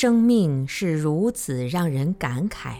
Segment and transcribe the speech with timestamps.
[0.00, 2.76] 生命是如此让人感慨，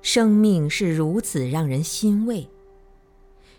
[0.00, 2.48] 生命是如此让人欣慰，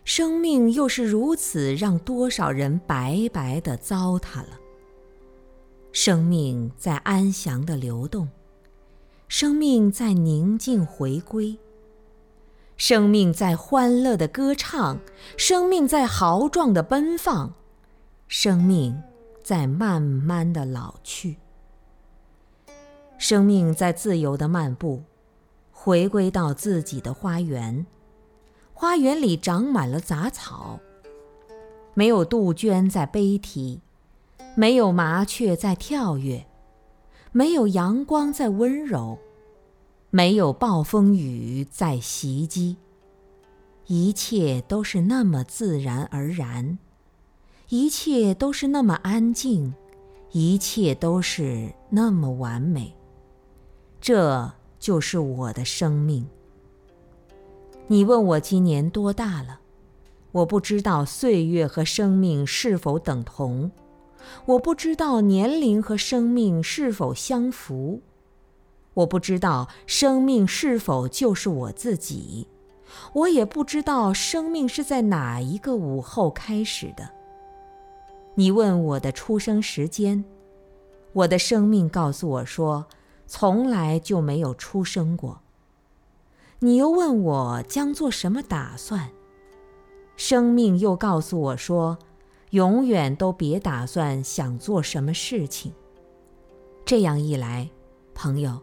[0.03, 4.59] 生命又是如此让多少人白白的糟蹋了。
[5.93, 8.27] 生命在安详的流动，
[9.29, 11.57] 生命在宁静回归，
[12.75, 14.99] 生命在欢乐的歌唱，
[15.37, 17.53] 生命在豪壮的奔放，
[18.27, 19.01] 生命
[19.41, 21.37] 在慢慢的老去。
[23.23, 25.01] 生命在自由的漫步，
[25.71, 27.85] 回归到自己的花园。
[28.73, 30.77] 花园里长满了杂草，
[31.93, 33.79] 没有杜鹃在悲啼。
[34.55, 36.45] 没有麻雀在跳跃，
[37.31, 39.17] 没有阳光在温柔，
[40.09, 42.75] 没有暴风雨在袭击，
[43.85, 46.77] 一切都是那么自然而然，
[47.69, 49.73] 一切都是那么安静，
[50.33, 52.93] 一切都是那么完美。
[54.03, 54.51] 这
[54.81, 56.27] 就是我的生命。
[57.87, 59.61] 你问我今年多大了？
[60.33, 63.71] 我不知道岁月和生命是否等同。
[64.43, 68.01] 我不知道年龄和生命是否相符，
[68.93, 72.49] 我不知道生命是否就是我自己，
[73.13, 77.09] 我也不知道生命是在哪一个午后开始的。
[78.35, 80.25] 你问我的出生时间，
[81.13, 82.85] 我的生命告诉我说，
[83.35, 85.41] 从来就没有出生过。
[86.59, 89.09] 你又问我将做什么打算，
[90.15, 91.97] 生命又告诉我说。
[92.51, 95.73] 永远都别打算想做什么事情。
[96.85, 97.67] 这样一来，
[98.13, 98.61] 朋友，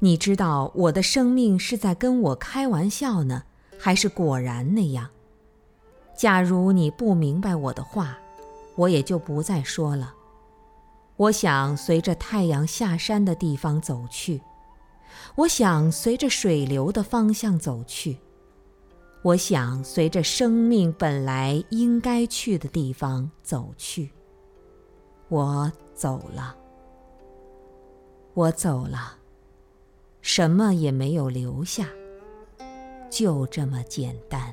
[0.00, 3.44] 你知道我的生命是在跟我开玩笑呢，
[3.78, 5.08] 还是果然那样？
[6.14, 8.18] 假如你不明白我的话，
[8.74, 10.12] 我也就不再说了。
[11.16, 14.42] 我想随着太阳下山的地方走去，
[15.36, 18.18] 我想随着水流的方向走去。
[19.22, 24.10] 我想随着生命本来应该去的地方走去。
[25.28, 26.54] 我走了，
[28.34, 29.16] 我走了，
[30.20, 31.88] 什么也没有留下，
[33.08, 34.52] 就这么简单。